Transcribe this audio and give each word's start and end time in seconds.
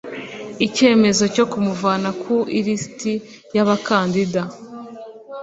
Icyemezo 0.65 1.23
cyo 1.35 1.45
kumuvana 1.51 2.09
ku 2.21 2.35
ilisiti 2.57 3.13
y 3.55 3.57
abakandida 3.63 4.41